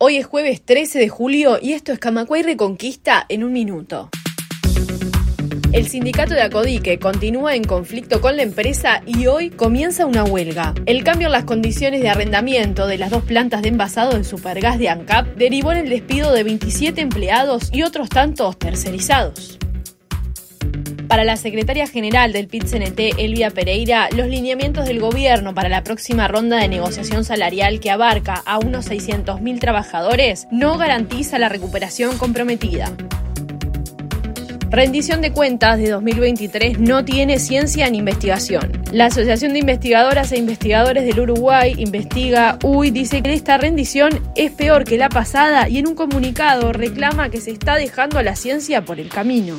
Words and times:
Hoy 0.00 0.16
es 0.16 0.26
jueves 0.26 0.62
13 0.64 1.00
de 1.00 1.08
julio 1.08 1.58
y 1.60 1.72
esto 1.72 1.90
es 1.90 1.98
Camacuay 1.98 2.44
Reconquista 2.44 3.26
en 3.28 3.42
un 3.42 3.52
minuto. 3.52 4.10
El 5.72 5.88
sindicato 5.88 6.34
de 6.34 6.42
Acodique 6.42 7.00
continúa 7.00 7.56
en 7.56 7.64
conflicto 7.64 8.20
con 8.20 8.36
la 8.36 8.44
empresa 8.44 9.02
y 9.06 9.26
hoy 9.26 9.50
comienza 9.50 10.06
una 10.06 10.22
huelga. 10.22 10.72
El 10.86 11.02
cambio 11.02 11.26
en 11.26 11.32
las 11.32 11.42
condiciones 11.42 12.00
de 12.00 12.10
arrendamiento 12.10 12.86
de 12.86 12.96
las 12.96 13.10
dos 13.10 13.24
plantas 13.24 13.62
de 13.62 13.70
envasado 13.70 14.12
del 14.12 14.24
Supergas 14.24 14.78
de 14.78 14.88
ANCAP 14.88 15.34
derivó 15.34 15.72
en 15.72 15.78
el 15.78 15.88
despido 15.88 16.32
de 16.32 16.44
27 16.44 17.00
empleados 17.00 17.70
y 17.72 17.82
otros 17.82 18.08
tantos 18.08 18.56
tercerizados. 18.56 19.58
Para 21.18 21.32
la 21.32 21.36
secretaria 21.36 21.88
general 21.88 22.32
del 22.32 22.46
PIT-CNT, 22.46 23.18
Elvia 23.18 23.50
Pereira, 23.50 24.08
los 24.14 24.28
lineamientos 24.28 24.86
del 24.86 25.00
gobierno 25.00 25.52
para 25.52 25.68
la 25.68 25.82
próxima 25.82 26.28
ronda 26.28 26.58
de 26.58 26.68
negociación 26.68 27.24
salarial 27.24 27.80
que 27.80 27.90
abarca 27.90 28.34
a 28.46 28.60
unos 28.60 28.88
600.000 28.88 29.58
trabajadores 29.58 30.46
no 30.52 30.78
garantiza 30.78 31.40
la 31.40 31.48
recuperación 31.48 32.18
comprometida. 32.18 32.92
Rendición 34.70 35.20
de 35.20 35.32
cuentas 35.32 35.78
de 35.78 35.90
2023 35.90 36.78
no 36.78 37.04
tiene 37.04 37.40
ciencia 37.40 37.90
ni 37.90 37.98
investigación. 37.98 38.80
La 38.92 39.06
Asociación 39.06 39.54
de 39.54 39.58
Investigadoras 39.58 40.30
e 40.30 40.38
Investigadores 40.38 41.04
del 41.04 41.18
Uruguay 41.18 41.74
investiga 41.78 42.60
UY 42.62 42.92
dice 42.92 43.22
que 43.22 43.34
esta 43.34 43.58
rendición 43.58 44.22
es 44.36 44.52
peor 44.52 44.84
que 44.84 44.98
la 44.98 45.08
pasada 45.08 45.68
y 45.68 45.78
en 45.78 45.88
un 45.88 45.96
comunicado 45.96 46.72
reclama 46.72 47.28
que 47.28 47.40
se 47.40 47.50
está 47.50 47.74
dejando 47.74 48.20
a 48.20 48.22
la 48.22 48.36
ciencia 48.36 48.84
por 48.84 49.00
el 49.00 49.08
camino. 49.08 49.58